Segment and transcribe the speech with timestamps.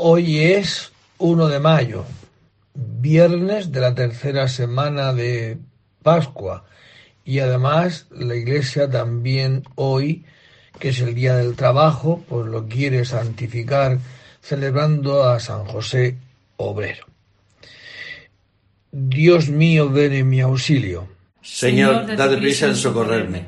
[0.00, 2.04] Hoy es 1 de mayo,
[2.72, 5.58] viernes de la tercera semana de
[6.04, 6.66] Pascua
[7.24, 10.24] y además la Iglesia también hoy,
[10.78, 13.98] que es el Día del Trabajo, pues lo quiere santificar
[14.40, 16.16] celebrando a San José
[16.58, 17.04] Obrero.
[18.92, 21.08] Dios mío, ven en mi auxilio.
[21.42, 23.46] Señor, dad prisa en socorrerme.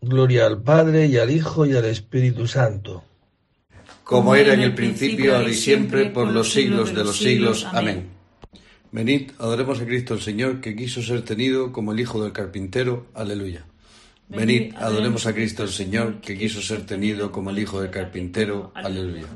[0.00, 3.04] Gloria al Padre y al Hijo y al Espíritu Santo.
[4.10, 7.64] Como era en el principio, ahora y siempre, por los siglos de los siglos.
[7.70, 8.08] Amén.
[8.90, 13.06] Venid, adoremos a Cristo el Señor, que quiso ser tenido como el Hijo del Carpintero.
[13.14, 13.64] Aleluya.
[14.28, 18.72] Venid, adoremos a Cristo el Señor, que quiso ser tenido como el Hijo del Carpintero.
[18.74, 19.26] Aleluya.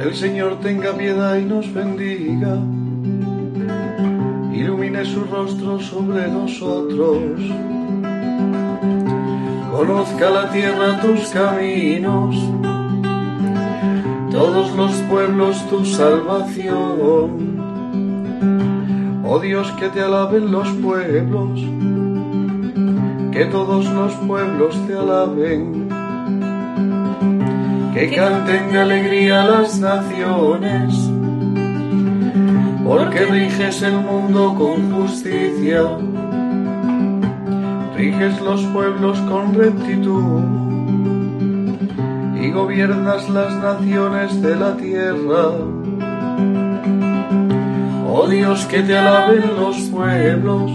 [0.00, 2.62] El Señor tenga piedad y nos bendiga,
[5.04, 7.40] su rostro sobre nosotros,
[9.70, 12.36] conozca la tierra tus caminos,
[14.30, 17.58] todos los pueblos tu salvación.
[19.24, 21.60] Oh Dios, que te alaben los pueblos,
[23.30, 25.88] que todos los pueblos te alaben.
[27.94, 31.07] Que canten de alegría las naciones,
[32.88, 35.82] porque riges el mundo con justicia,
[37.94, 40.42] riges los pueblos con rectitud
[42.40, 45.50] y gobiernas las naciones de la tierra.
[48.10, 50.70] Oh Dios, que te alaben los pueblos,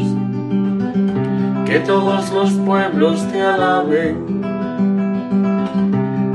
[1.66, 4.44] que todos los pueblos te alaben.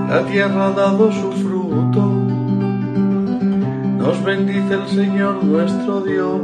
[0.08, 2.17] La tierra ha dado su fruto,
[3.98, 6.41] nos bendice el Señor nuestro Dios.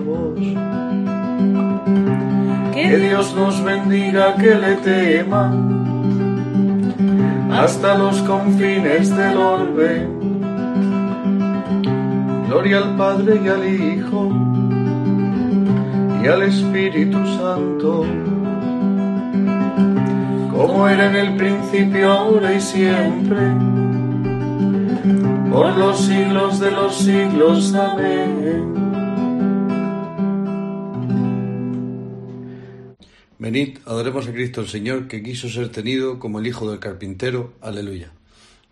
[2.74, 5.54] Que Dios nos bendiga, que le tema,
[7.52, 10.08] hasta los confines del orbe.
[12.48, 14.32] Gloria al Padre y al Hijo
[16.22, 18.04] y al Espíritu Santo
[20.54, 23.52] como era en el principio, ahora y siempre,
[25.54, 27.72] por los siglos de los siglos.
[27.74, 28.74] Amén.
[33.38, 37.52] Venid, adoremos a Cristo el Señor, que quiso ser tenido como el Hijo del Carpintero.
[37.60, 38.10] Aleluya.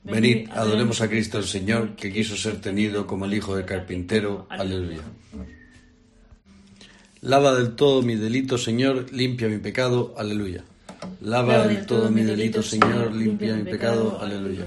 [0.03, 4.49] Venid, adoremos a Cristo el Señor, que quiso ser tenido como el Hijo del Carpintero.
[4.51, 5.03] Aleluya.
[7.21, 10.15] Lava del todo mi delito, Señor, limpia mi pecado.
[10.19, 10.65] Aleluya.
[11.21, 14.19] Lava del todo mi delito, Señor, limpia mi pecado.
[14.21, 14.67] Aleluya.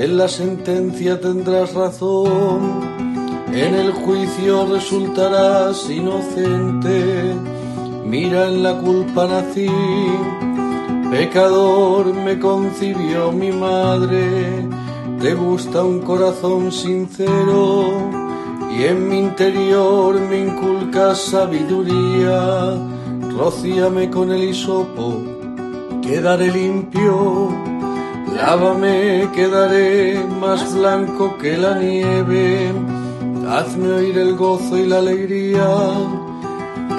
[0.00, 2.80] en la sentencia tendrás razón,
[3.52, 7.34] en el juicio resultarás inocente,
[8.06, 9.68] mira en la culpa nací,
[11.10, 14.66] pecador me concibió mi madre,
[15.20, 18.10] te gusta un corazón sincero,
[18.74, 22.74] y en mi interior me inculca sabiduría.
[23.36, 25.18] Rocíame con el hisopo,
[26.00, 27.50] quedaré limpio.
[28.36, 32.72] Lávame, quedaré más blanco que la nieve.
[33.48, 35.68] Hazme oír el gozo y la alegría,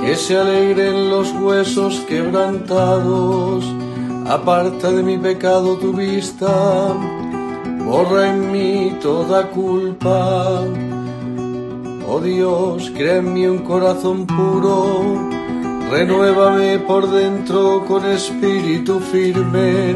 [0.02, 3.64] que se alegren los huesos quebrantados.
[4.28, 6.94] Aparta de mi pecado tu vista,
[7.86, 10.62] borra en mí toda culpa
[12.14, 15.02] Oh Dios, crea en mí un corazón puro,
[15.90, 19.96] renuévame por dentro con espíritu firme,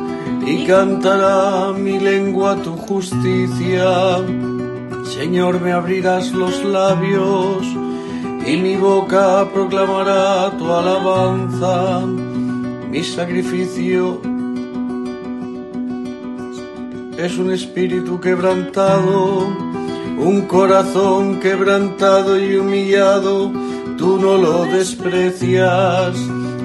[0.45, 4.17] y cantará mi lengua tu justicia.
[5.03, 7.65] Señor, me abrirás los labios,
[8.45, 12.01] y mi boca proclamará tu alabanza.
[12.89, 14.19] Mi sacrificio
[17.17, 19.47] es un espíritu quebrantado,
[20.17, 23.51] un corazón quebrantado y humillado,
[23.97, 26.17] tú no lo desprecias.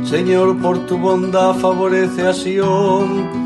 [0.05, 3.46] Señor, por tu bondad favorece a Sion,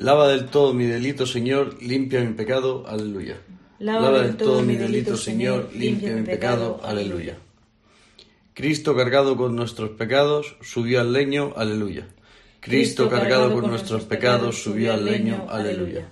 [0.00, 2.86] Lava del todo mi delito, Señor, limpia mi pecado.
[2.88, 3.36] Aleluya.
[3.80, 6.80] Lava, del todo mi delito, Señor, limpia mi pecado.
[6.82, 7.36] Aleluya.
[8.54, 12.08] Cristo cargado con nuestros pecados subió al leño, aleluya.
[12.60, 16.08] Cristo cargado con nuestros pecados subió al leño, aleluya.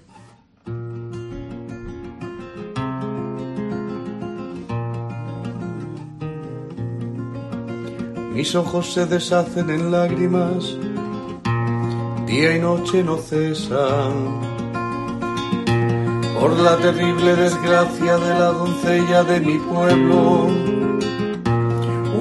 [8.35, 10.77] Mis ojos se deshacen en lágrimas,
[12.29, 14.41] día y noche no cesan.
[16.39, 20.49] Por la terrible desgracia de la doncella de mi pueblo,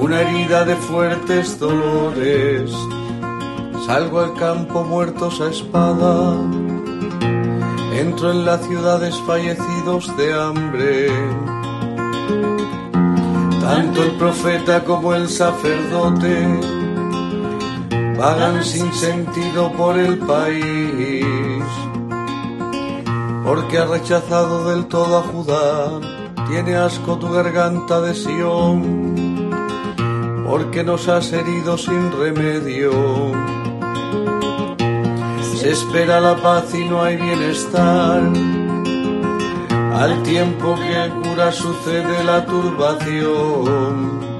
[0.00, 2.72] una herida de fuertes dolores.
[3.86, 6.34] Salgo al campo muertos a espada,
[7.92, 11.08] entro en las ciudades fallecidos de hambre.
[13.60, 16.77] Tanto el profeta como el sacerdote
[18.18, 21.64] vagan sin sentido por el país,
[23.44, 26.00] porque ha rechazado del todo a Judá,
[26.48, 29.38] tiene asco tu garganta de Sión
[30.48, 32.90] porque nos has herido sin remedio.
[35.56, 38.22] Se espera la paz y no hay bienestar.
[39.94, 44.37] Al tiempo que cura sucede la turbación.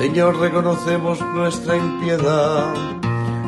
[0.00, 2.74] Señor, reconocemos nuestra impiedad,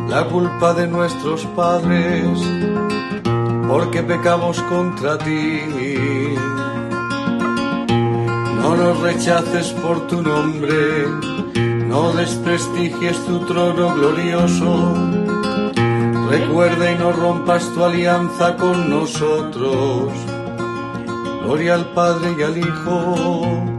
[0.06, 2.28] la culpa de nuestros padres,
[3.66, 5.62] porque pecamos contra ti.
[8.60, 11.06] No nos rechaces por tu nombre
[11.92, 14.94] no desprestigies tu trono glorioso.
[16.30, 20.10] Recuerda y no rompas tu alianza con nosotros.
[21.42, 23.71] Gloria al Padre y al Hijo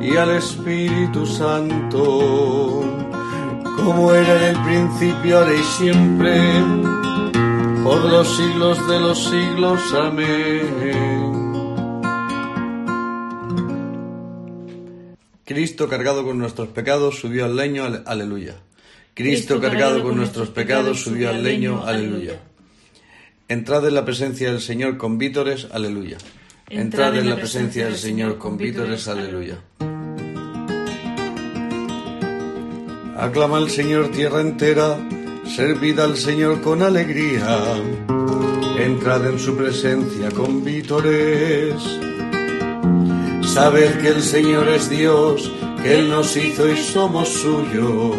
[0.00, 2.82] y al Espíritu Santo,
[3.76, 6.40] como era en el principio, ahora y siempre,
[7.84, 9.80] por los siglos de los siglos.
[9.94, 11.20] Amén.
[15.44, 18.54] Cristo cargado con nuestros pecados subió al leño, aleluya.
[19.14, 22.40] Cristo cargado con nuestros pecados subió al leño, aleluya.
[23.48, 26.18] Entrad en la presencia del Señor con vítores, aleluya.
[26.68, 29.58] Entrad en la presencia del Señor con vítores, aleluya.
[33.20, 34.96] Aclama al Señor tierra entera,
[35.44, 37.58] servid al Señor con alegría.
[38.78, 41.74] Entrad en su presencia con vítores.
[43.42, 45.52] Sabed que el Señor es Dios,
[45.82, 48.16] que Él nos hizo y somos suyos,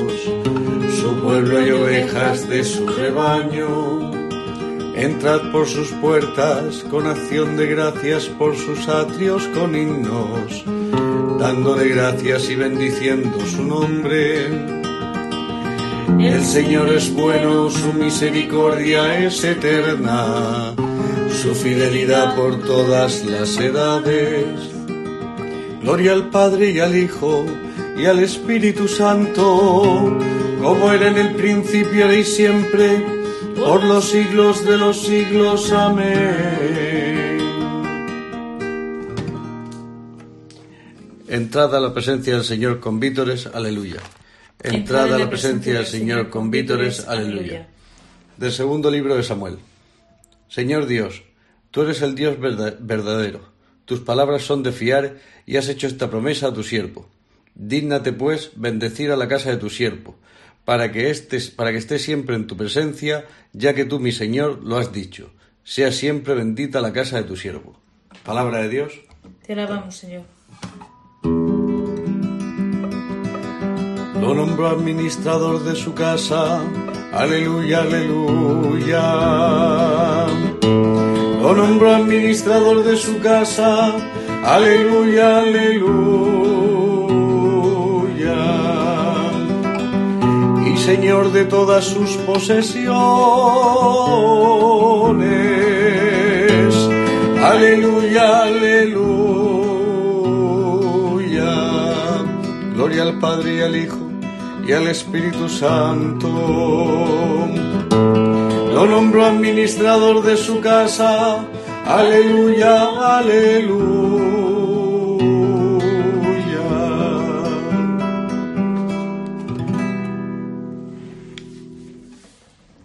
[1.01, 4.11] su pueblo y ovejas de su rebaño.
[4.95, 10.63] Entrad por sus puertas con acción de gracias, por sus atrios con himnos,
[11.39, 14.80] dándole gracias y bendiciendo su nombre.
[16.23, 20.75] El Señor es bueno, su misericordia es eterna,
[21.41, 24.45] su fidelidad por todas las edades.
[25.81, 27.45] Gloria al Padre y al Hijo
[27.97, 30.15] y al Espíritu Santo,
[30.61, 33.03] como era en el principio, y siempre,
[33.55, 35.71] por los siglos de los siglos.
[35.71, 37.39] Amén.
[41.27, 44.01] Entrada a la presencia del Señor con vítores, aleluya.
[44.63, 47.67] Entrada a la presencia del Señor con vítores, aleluya.
[48.37, 49.57] Del segundo libro de Samuel.
[50.47, 51.23] Señor Dios,
[51.71, 53.51] tú eres el Dios verdadero
[53.91, 57.09] tus palabras son de fiar y has hecho esta promesa a tu siervo.
[57.55, 60.15] Dígnate, pues, bendecir a la casa de tu siervo,
[60.63, 64.63] para que, estés, para que esté siempre en tu presencia, ya que tú, mi Señor,
[64.63, 65.33] lo has dicho.
[65.65, 67.81] Sea siempre bendita la casa de tu siervo.
[68.23, 68.93] Palabra de Dios.
[69.45, 70.23] Te alabamos, Señor.
[74.21, 76.61] Lo nombró administrador de su casa.
[77.11, 79.41] Aleluya, aleluya
[81.41, 83.93] lo nombró administrador de su casa,
[84.45, 85.81] Aleluya, aleluya.
[90.65, 92.91] Y Señor de todas sus posesiones.
[97.43, 99.31] Aleluya, aleluya.
[102.73, 104.10] Gloria al Padre y al Hijo
[104.71, 106.29] y al Espíritu Santo.
[108.73, 111.45] Lo nombró administrador de su casa.
[111.85, 113.91] Aleluya, aleluya.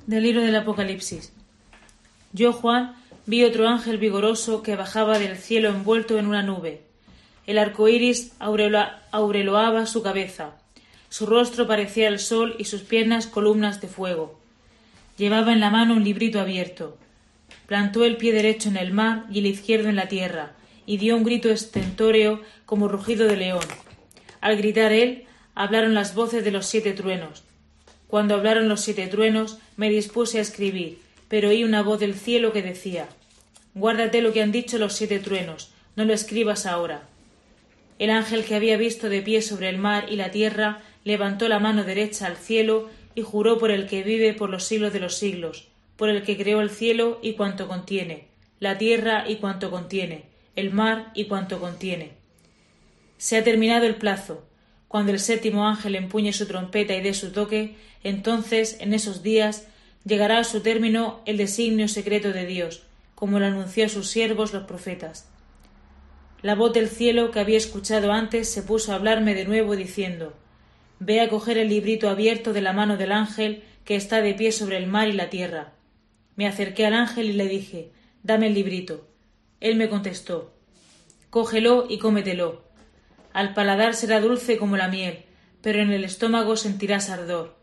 [0.08, 1.32] Del libro del Apocalipsis.
[2.32, 6.82] Yo, Juan, vi otro ángel vigoroso que bajaba del cielo envuelto en una nube.
[7.46, 10.65] El arco iris aureloaba su cabeza.
[11.08, 14.38] Su rostro parecía el sol y sus piernas columnas de fuego.
[15.16, 16.98] Llevaba en la mano un librito abierto.
[17.66, 20.52] Plantó el pie derecho en el mar y el izquierdo en la tierra,
[20.84, 23.64] y dio un grito estentóreo como rugido de león.
[24.40, 27.44] Al gritar él, hablaron las voces de los siete truenos.
[28.08, 32.52] Cuando hablaron los siete truenos, me dispuse a escribir, pero oí una voz del cielo
[32.52, 33.08] que decía
[33.74, 37.02] Guárdate lo que han dicho los siete truenos, no lo escribas ahora.
[37.98, 41.60] El ángel que había visto de pie sobre el mar y la tierra levantó la
[41.60, 45.16] mano derecha al cielo y juró por el que vive por los siglos de los
[45.16, 48.26] siglos, por el que creó el cielo y cuanto contiene,
[48.58, 50.24] la tierra y cuanto contiene,
[50.56, 52.14] el mar y cuanto contiene.
[53.18, 54.44] Se ha terminado el plazo.
[54.88, 59.68] Cuando el séptimo ángel empuñe su trompeta y dé su toque, entonces, en esos días,
[60.04, 62.82] llegará a su término el designio secreto de Dios,
[63.14, 65.28] como lo anunció a sus siervos los profetas.
[66.42, 70.34] La voz del cielo que había escuchado antes se puso a hablarme de nuevo diciendo
[70.98, 74.52] Ve a coger el librito abierto de la mano del ángel que está de pie
[74.52, 75.72] sobre el mar y la tierra.
[76.36, 77.90] Me acerqué al ángel y le dije
[78.22, 79.06] Dame el librito.
[79.60, 80.54] Él me contestó
[81.30, 82.64] Cógelo y cómetelo.
[83.32, 85.24] Al paladar será dulce como la miel,
[85.60, 87.56] pero en el estómago sentirás ardor.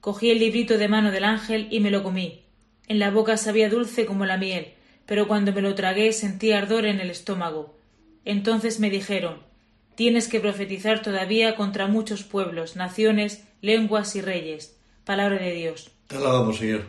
[0.00, 2.44] Cogí el librito de mano del ángel y me lo comí.
[2.88, 4.74] En la boca sabía dulce como la miel,
[5.06, 7.76] pero cuando me lo tragué sentí ardor en el estómago.
[8.24, 9.42] Entonces me dijeron
[9.94, 14.76] Tienes que profetizar todavía contra muchos pueblos, naciones, lenguas y reyes.
[15.04, 15.90] Palabra de Dios.
[16.08, 16.82] Te alabamos, Señor.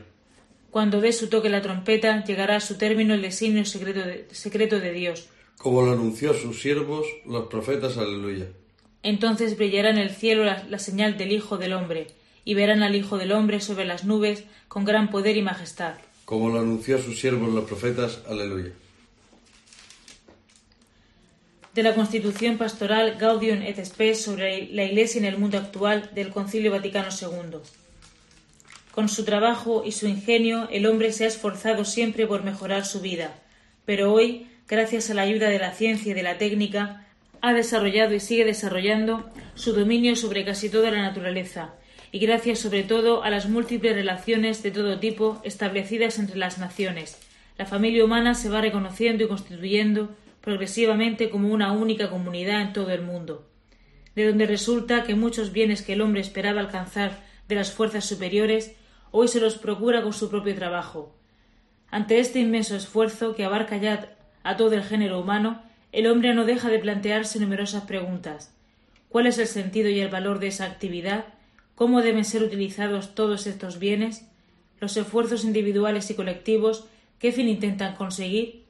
[0.72, 4.80] Cuando dé su toque la trompeta, llegará a su término el designio secreto de, secreto
[4.80, 5.30] de Dios.
[5.58, 8.48] Como lo anunció a sus siervos, los profetas, aleluya.
[9.04, 12.08] Entonces brillará en el cielo la, la señal del Hijo del Hombre,
[12.44, 15.94] y verán al Hijo del Hombre sobre las nubes con gran poder y majestad.
[16.26, 18.72] Como lo anunció a sus siervos los profetas, aleluya
[21.76, 26.30] de la Constitución Pastoral Gaudium et Spes sobre la Iglesia en el mundo actual del
[26.30, 27.58] Concilio Vaticano II.
[28.92, 33.02] Con su trabajo y su ingenio, el hombre se ha esforzado siempre por mejorar su
[33.02, 33.36] vida,
[33.84, 37.08] pero hoy, gracias a la ayuda de la ciencia y de la técnica,
[37.42, 41.74] ha desarrollado y sigue desarrollando su dominio sobre casi toda la naturaleza,
[42.14, 47.18] y gracias sobre todo a las múltiples relaciones de todo tipo establecidas entre las naciones,
[47.58, 52.92] la familia humana se va reconociendo y constituyendo progresivamente como una única comunidad en todo
[52.92, 53.50] el mundo,
[54.16, 58.76] de donde resulta que muchos bienes que el hombre esperaba alcanzar de las fuerzas superiores,
[59.10, 61.16] hoy se los procura con su propio trabajo.
[61.90, 66.46] Ante este inmenso esfuerzo que abarca ya a todo el género humano, el hombre no
[66.46, 68.56] deja de plantearse numerosas preguntas.
[69.10, 71.26] ¿Cuál es el sentido y el valor de esa actividad?
[71.74, 74.28] ¿Cómo deben ser utilizados todos estos bienes?
[74.80, 76.86] ¿Los esfuerzos individuales y colectivos?
[77.18, 78.65] ¿Qué fin intentan conseguir?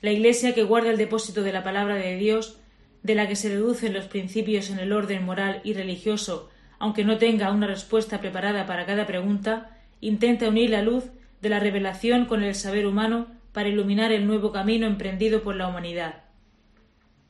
[0.00, 2.58] La Iglesia que guarda el depósito de la palabra de Dios,
[3.02, 7.18] de la que se deducen los principios en el orden moral y religioso, aunque no
[7.18, 11.04] tenga una respuesta preparada para cada pregunta, intenta unir la luz
[11.40, 15.68] de la revelación con el saber humano para iluminar el nuevo camino emprendido por la
[15.68, 16.24] humanidad.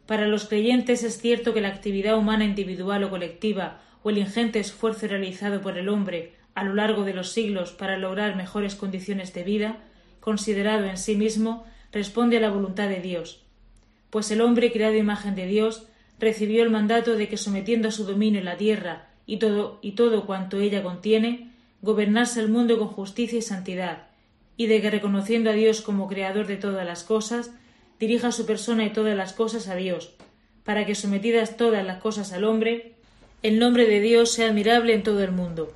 [0.07, 4.59] Para los creyentes es cierto que la actividad humana individual o colectiva o el ingente
[4.61, 9.33] esfuerzo realizado por el hombre a lo largo de los siglos para lograr mejores condiciones
[9.35, 9.79] de vida,
[10.21, 13.45] considerado en sí mismo, responde a la voluntad de Dios,
[14.11, 15.87] pues el hombre creado imagen de Dios
[16.19, 20.27] recibió el mandato de que sometiendo a su dominio la tierra y todo y todo
[20.27, 24.09] cuanto ella contiene, gobernase el mundo con justicia y santidad,
[24.57, 27.53] y de que reconociendo a Dios como creador de todas las cosas,
[28.01, 30.15] dirija su persona y todas las cosas a Dios,
[30.65, 32.95] para que sometidas todas las cosas al hombre,
[33.43, 35.73] el nombre de Dios sea admirable en todo el mundo.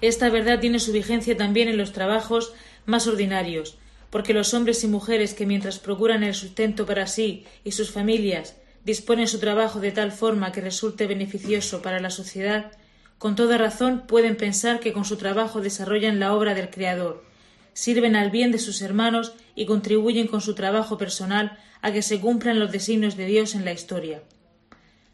[0.00, 2.52] Esta verdad tiene su vigencia también en los trabajos
[2.84, 3.78] más ordinarios,
[4.12, 8.56] porque los hombres y mujeres que mientras procuran el sustento para sí y sus familias
[8.84, 12.72] disponen su trabajo de tal forma que resulte beneficioso para la sociedad,
[13.16, 17.24] con toda razón pueden pensar que con su trabajo desarrollan la obra del Creador,
[17.72, 22.20] sirven al bien de sus hermanos y contribuyen con su trabajo personal a que se
[22.20, 24.22] cumplan los designios de Dios en la historia.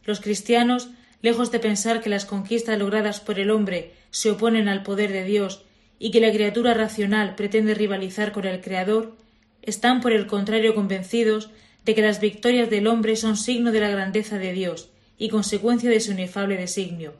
[0.03, 0.89] Los cristianos,
[1.21, 5.23] lejos de pensar que las conquistas logradas por el hombre se oponen al poder de
[5.23, 5.63] Dios
[5.99, 9.17] y que la criatura racional pretende rivalizar con el Creador,
[9.61, 11.51] están por el contrario convencidos
[11.85, 15.89] de que las victorias del hombre son signo de la grandeza de Dios y consecuencia
[15.89, 17.13] de su inefable designio.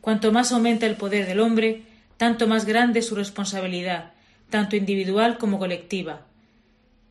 [0.00, 1.82] Cuanto más aumenta el poder del hombre,
[2.16, 4.12] tanto más grande es su responsabilidad,
[4.50, 6.26] tanto individual como colectiva,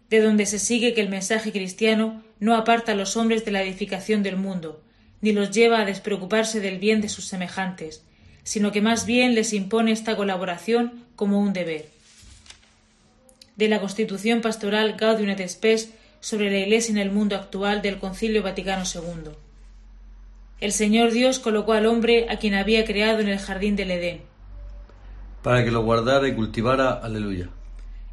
[0.09, 3.63] de donde se sigue que el mensaje cristiano no aparta a los hombres de la
[3.63, 4.83] edificación del mundo,
[5.21, 8.03] ni los lleva a despreocuparse del bien de sus semejantes,
[8.43, 11.89] sino que más bien les impone esta colaboración como un deber.
[13.55, 17.99] De la Constitución Pastoral Gaudium et Spes sobre la Iglesia en el mundo actual del
[17.99, 19.31] Concilio Vaticano II.
[20.59, 24.21] El Señor Dios colocó al hombre a quien había creado en el jardín del Edén.
[25.41, 27.49] Para que lo guardara y cultivara, aleluya.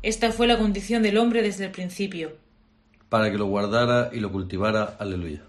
[0.02, 2.37] Esta fue la condición del hombre desde el principio.
[3.09, 5.42] Para que lo guardara y lo cultivara, aleluya.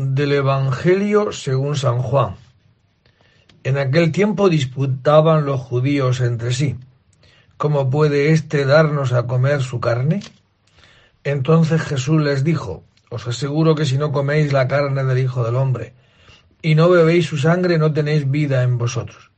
[0.00, 2.36] Del Evangelio según San Juan.
[3.64, 6.76] En aquel tiempo disputaban los judíos entre sí.
[7.56, 10.20] ¿Cómo puede éste darnos a comer su carne?
[11.24, 15.56] Entonces Jesús les dijo, Os aseguro que si no coméis la carne del Hijo del
[15.56, 15.94] Hombre
[16.62, 19.32] y no bebéis su sangre, no tenéis vida en vosotros.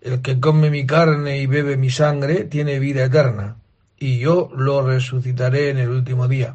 [0.00, 3.56] El que come mi carne y bebe mi sangre tiene vida eterna,
[3.98, 6.54] y yo lo resucitaré en el último día.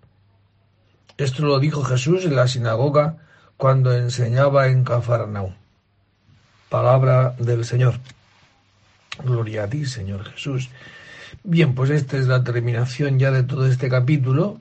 [1.17, 3.17] Esto lo dijo Jesús en la sinagoga
[3.57, 5.53] cuando enseñaba en Cafarnaúm.
[6.69, 7.95] Palabra del Señor.
[9.23, 10.69] Gloria a ti, Señor Jesús.
[11.43, 14.59] Bien, pues esta es la terminación ya de todo este capítulo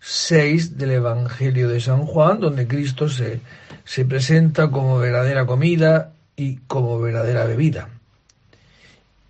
[0.00, 3.40] 6 del Evangelio de San Juan, donde Cristo se,
[3.84, 7.88] se presenta como verdadera comida y como verdadera bebida.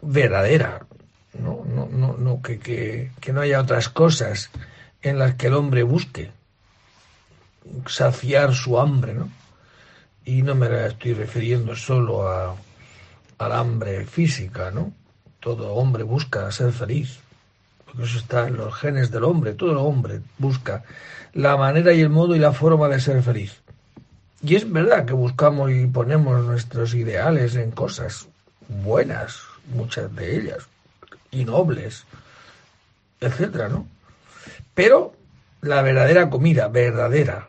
[0.02, 0.84] Verdadera,
[1.38, 4.50] no, no, no, no que, que, que no haya otras cosas
[5.00, 6.35] en las que el hombre busque
[7.86, 9.28] saciar su hambre, ¿no?
[10.24, 12.56] Y no me estoy refiriendo solo a,
[13.38, 14.92] al hambre física, ¿no?
[15.40, 17.20] Todo hombre busca ser feliz,
[17.84, 20.82] porque eso está en los genes del hombre, todo hombre busca
[21.32, 23.60] la manera y el modo y la forma de ser feliz.
[24.42, 28.28] Y es verdad que buscamos y ponemos nuestros ideales en cosas
[28.68, 30.66] buenas, muchas de ellas,
[31.30, 32.04] y nobles,
[33.20, 33.86] etcétera, ¿no?
[34.74, 35.14] Pero
[35.62, 37.48] la verdadera comida, verdadera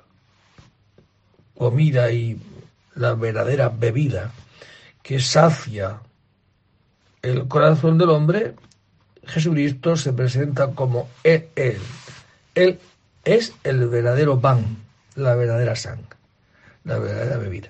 [1.57, 2.39] comida y
[2.95, 4.31] la verdadera bebida
[5.03, 5.99] que sacia
[7.21, 8.55] el corazón del hombre,
[9.25, 11.47] Jesucristo se presenta como Él.
[12.55, 12.79] Él
[13.23, 14.77] es el verdadero pan,
[15.15, 16.17] la verdadera sangre,
[16.83, 17.69] la verdadera bebida.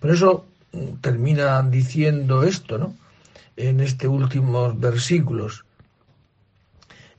[0.00, 2.94] Por eso mm, termina diciendo esto, ¿no?
[3.56, 5.64] En estos últimos versículos.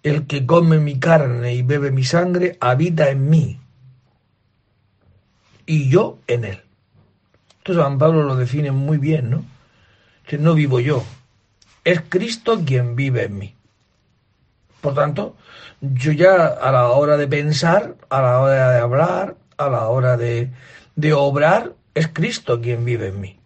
[0.04, 3.60] El que come mi carne y bebe mi sangre habita en mí
[5.70, 6.64] y yo en él.
[7.60, 9.46] Entonces San Pablo lo define muy bien, ¿no?
[10.26, 11.04] Que no vivo yo,
[11.84, 13.56] es Cristo quien vive en mí.
[14.82, 15.36] Por tanto,
[15.80, 20.18] yo ya a la hora de pensar, a la hora de hablar, a la hora
[20.18, 20.50] de,
[20.96, 23.40] de obrar, es Cristo quien vive en mí.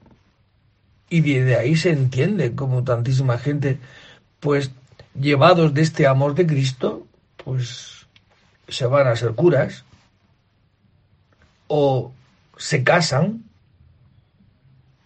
[1.09, 3.79] Y de ahí se entiende como tantísima gente,
[4.39, 4.71] pues
[5.13, 7.05] llevados de este amor de Cristo,
[7.43, 8.07] pues
[8.69, 9.83] se van a ser curas
[11.75, 12.13] o
[12.55, 13.45] se casan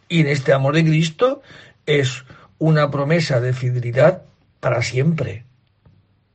[0.09, 1.41] y en este amor de Cristo
[1.85, 2.25] es
[2.59, 4.23] una promesa de fidelidad
[4.59, 5.45] para siempre.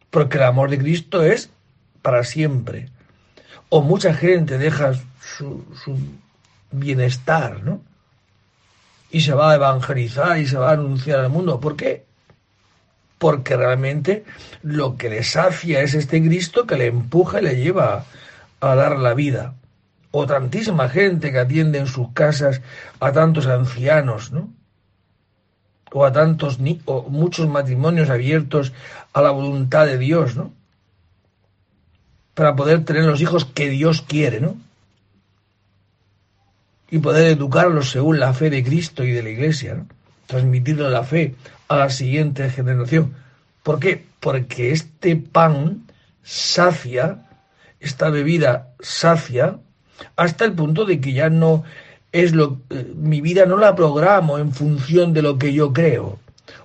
[0.08, 1.50] Porque el amor de Cristo es
[2.00, 2.88] para siempre.
[3.68, 5.66] O mucha gente deja su,
[6.70, 7.82] bienestar, ¿no?
[9.10, 11.60] Y se va a evangelizar y se va a anunciar al mundo.
[11.60, 12.06] ¿Por qué?
[13.18, 14.24] Porque realmente
[14.62, 18.06] lo que le sacia es este Cristo que le empuja y le lleva
[18.60, 19.56] a dar la vida.
[20.12, 22.62] O tantísima gente que atiende en sus casas
[23.00, 24.48] a tantos ancianos, ¿no?
[25.94, 28.72] o a tantos o muchos matrimonios abiertos
[29.12, 30.50] a la voluntad de Dios, ¿no?
[32.32, 34.56] Para poder tener los hijos que Dios quiere, ¿no?
[36.92, 39.86] y poder educarlos según la fe de Cristo y de la Iglesia,
[40.26, 41.34] transmitirle la fe
[41.68, 43.14] a la siguiente generación.
[43.62, 44.04] ¿Por qué?
[44.20, 45.86] Porque este pan
[46.22, 47.30] sacia,
[47.80, 49.56] esta bebida sacia,
[50.16, 51.64] hasta el punto de que ya no
[52.12, 56.18] es lo eh, mi vida no la programo en función de lo que yo creo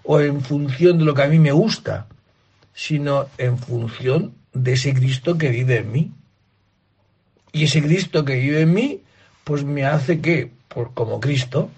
[0.04, 2.08] o en función de lo que a mí me gusta,
[2.73, 6.12] sino en función de ese Cristo que vive en mí.
[7.52, 9.02] Y ese Cristo que vive en mí
[9.43, 10.52] pues me hace que,
[10.93, 11.69] como Cristo,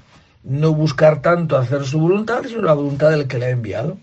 [0.44, 3.98] no buscar tanto hacer su voluntad, sino la voluntad del que le ha enviado.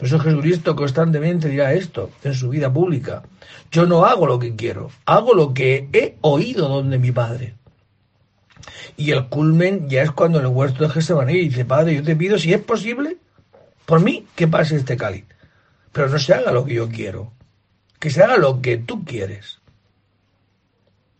[0.00, 3.22] Por eso Jesucristo constantemente dirá esto en su vida pública.
[3.70, 7.56] Yo no hago lo que quiero, hago lo que he oído donde mi Padre.
[8.96, 12.38] Y el culmen ya es cuando el huerto de Getsemaní dice, Padre, yo te pido,
[12.38, 13.18] si es posible,
[13.84, 15.26] por mí, que pase este cáliz.
[15.92, 17.34] Pero no se haga lo que yo quiero,
[17.98, 19.58] que se haga lo que tú quieres.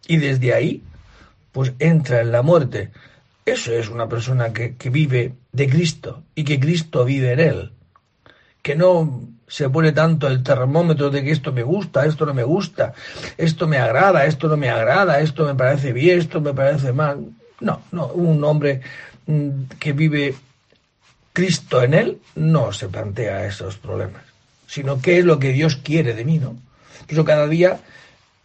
[0.09, 0.83] Y desde ahí
[1.53, 2.93] pues entra en la muerte.
[3.45, 7.73] Eso es una persona que, vive de Cristo y que Cristo vive en él.
[8.63, 12.45] Que no se pone tanto el termómetro de que esto me gusta, esto no me
[12.45, 12.95] gusta,
[13.37, 17.27] esto me agrada, esto no me agrada, esto me parece bien, esto me parece mal.
[17.61, 18.81] No, no, un hombre
[19.27, 20.35] mm, que vive
[21.33, 24.23] Cristo en él no se plantea esos problemas,
[24.67, 26.51] sino qué es lo que Dios quiere de mí, ¿no?
[27.07, 27.81] Por eso cada día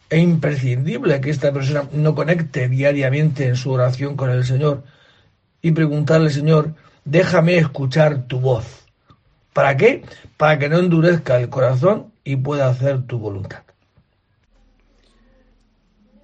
[0.09, 4.83] es imprescindible que esta persona no conecte diariamente en su oración con el Señor
[5.61, 6.73] y preguntarle, Señor,
[7.03, 8.84] déjame escuchar tu voz.
[9.55, 10.03] ¿Para qué?
[10.35, 13.63] Para que no endurezca el corazón y pueda hacer tu voluntad.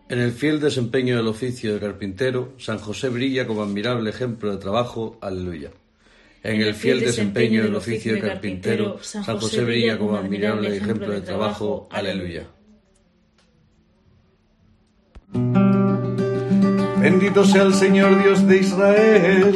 [0.09, 4.57] En el fiel desempeño del oficio de carpintero, San José brilla como admirable ejemplo de
[4.57, 5.17] trabajo.
[5.21, 5.69] Aleluya.
[6.43, 11.21] En el fiel desempeño del oficio de carpintero, San José brilla como admirable ejemplo de
[11.21, 11.87] trabajo.
[11.89, 12.47] Aleluya.
[16.99, 19.55] Bendito sea el Señor Dios de Israel,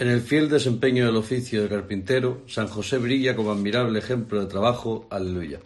[0.00, 4.46] En el fiel desempeño del oficio de carpintero, San José brilla como admirable ejemplo de
[4.46, 5.06] trabajo.
[5.10, 5.60] Aleluya.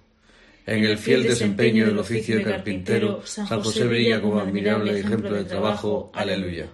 [0.67, 5.45] En el fiel desempeño del oficio de carpintero, San José brilla como admirable ejemplo de
[5.45, 6.11] trabajo.
[6.13, 6.69] Aleluya.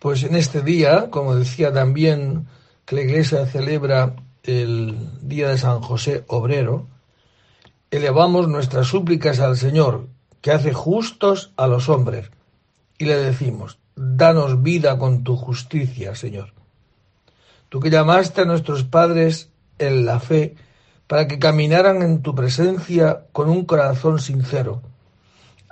[0.00, 2.48] Pues en este día, como decía también
[2.84, 6.88] que la Iglesia celebra el Día de San José Obrero,
[7.92, 10.08] elevamos nuestras súplicas al Señor,
[10.40, 12.30] que hace justos a los hombres,
[12.98, 16.52] y le decimos, danos vida con tu justicia, Señor.
[17.68, 20.56] Tú que llamaste a nuestros padres en la fe
[21.06, 24.82] para que caminaran en tu presencia con un corazón sincero,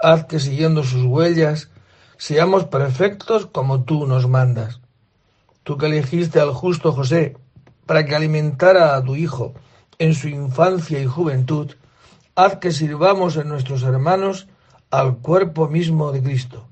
[0.03, 1.71] haz que siguiendo sus huellas
[2.17, 4.81] seamos perfectos como tú nos mandas.
[5.63, 7.37] Tú que elegiste al justo José
[7.87, 9.55] para que alimentara a tu Hijo
[9.99, 11.73] en su infancia y juventud,
[12.35, 14.47] haz que sirvamos en nuestros hermanos
[14.91, 16.67] al cuerpo mismo de Cristo.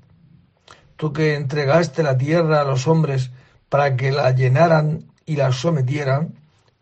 [0.97, 3.31] Tú que entregaste la tierra a los hombres
[3.69, 6.35] para que la llenaran y la sometieran,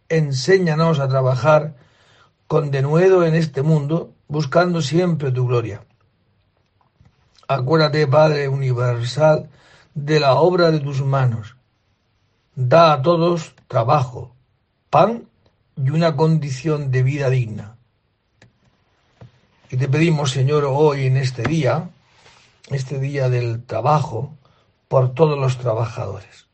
[0.09, 1.75] enséñanos a trabajar
[2.47, 5.81] con denuedo en este mundo, buscando siempre tu gloria.
[7.47, 9.49] Acuérdate, Padre universal,
[9.93, 11.55] de la obra de tus manos.
[12.55, 14.35] Da a todos trabajo,
[14.89, 15.27] pan
[15.75, 17.75] y una condición de vida digna.
[19.71, 21.89] Y te pedimos, Señor, hoy en este día,
[22.73, 24.37] este día del trabajo,
[24.87, 26.47] por todos los trabajadores.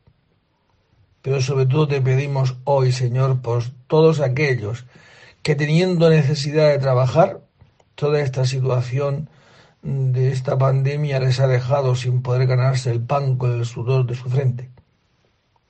[1.22, 4.86] Pero sobre todo te pedimos hoy, Señor, por todos aquellos
[5.42, 7.40] que teniendo necesidad de trabajar,
[7.94, 9.28] toda esta situación
[9.82, 14.14] de esta pandemia les ha dejado sin poder ganarse el pan con el sudor de
[14.14, 14.70] su frente.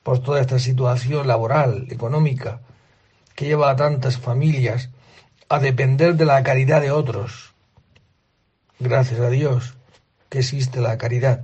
[0.03, 2.61] Por toda esta situación laboral, económica,
[3.35, 4.89] que lleva a tantas familias
[5.49, 7.53] a depender de la caridad de otros.
[8.79, 9.75] Gracias a Dios
[10.31, 11.41] que existe la caridad,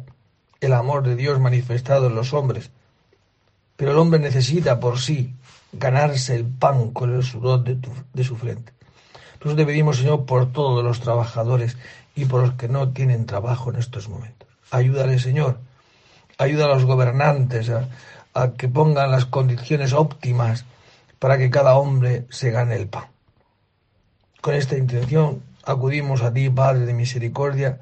[0.62, 2.72] el amor de Dios manifestado en los hombres.
[3.76, 5.36] Pero el hombre necesita por sí
[5.74, 8.72] ganarse el pan con el sudor de, su frente.
[9.34, 11.78] Nosotros te pedimos, Señor, por todos los trabajadores
[12.16, 14.48] y por los que no tienen trabajo en estos momentos.
[14.72, 15.60] Ayúdale, Señor.
[16.38, 20.64] Ayuda a los gobernantes a que pongan las condiciones óptimas
[21.20, 23.08] para que cada hombre se gane el pan.
[24.40, 27.82] Con esta intención acudimos a ti, Padre de misericordia,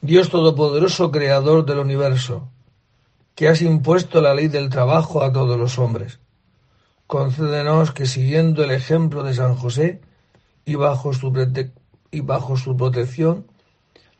[0.00, 2.48] Dios Todopoderoso, Creador del universo,
[3.34, 6.20] que has impuesto la ley del trabajo a todos los hombres,
[7.08, 10.00] concédenos que siguiendo el ejemplo de San José
[10.64, 11.32] y bajo su,
[12.12, 13.48] y bajo su protección,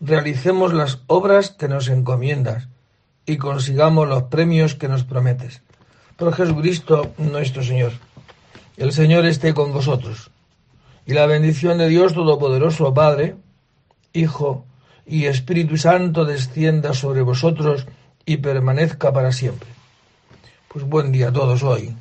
[0.00, 2.66] realicemos las obras que nos encomiendas
[3.24, 5.62] y consigamos los premios que nos prometes.
[6.16, 7.92] Por Jesucristo nuestro Señor.
[8.76, 10.32] El Señor esté con vosotros.
[11.06, 13.36] Y la bendición de Dios Todopoderoso, Padre,
[14.12, 14.64] Hijo
[15.08, 17.86] y Espíritu Santo descienda sobre vosotros
[18.26, 19.70] y permanezca para siempre.
[20.68, 21.96] Pues buen día a todos hoy.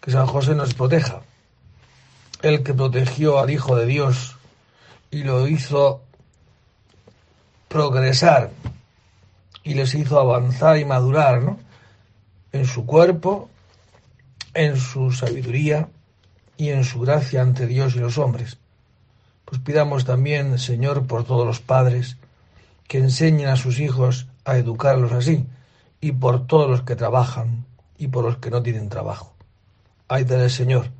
[0.00, 1.22] Que San José nos proteja.
[2.40, 4.36] El que protegió al Hijo de Dios
[5.10, 6.02] y lo hizo
[7.68, 8.52] progresar
[9.64, 11.58] y les hizo avanzar y madurar ¿no?
[12.52, 13.50] en su cuerpo,
[14.54, 15.88] en su sabiduría
[16.56, 18.59] y en su gracia ante Dios y los hombres.
[19.50, 22.18] Pues pidamos también, Señor, por todos los padres,
[22.86, 25.44] que enseñen a sus hijos a educarlos así,
[26.00, 27.64] y por todos los que trabajan
[27.98, 29.34] y por los que no tienen trabajo.
[30.06, 30.92] Ay del Señor.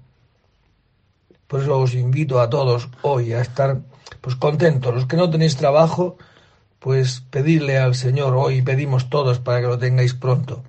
[1.47, 3.83] Por eso os invito a todos hoy a estar
[4.21, 4.93] pues contentos.
[4.93, 6.19] Los que no tenéis trabajo,
[6.81, 10.65] pues pedirle al Señor hoy, pedimos todos para que lo tengáis pronto.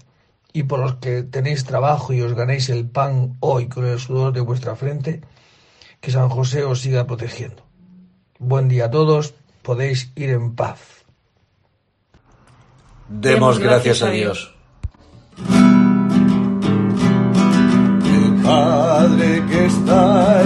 [0.53, 4.33] Y por los que tenéis trabajo y os ganéis el pan hoy con el sudor
[4.33, 5.21] de vuestra frente,
[5.99, 7.70] que San José os siga protegiendo.
[8.43, 10.80] Buen día a todos, podéis ir en paz.
[13.08, 14.56] Demos gracias a Dios.
[18.04, 20.41] El Padre que está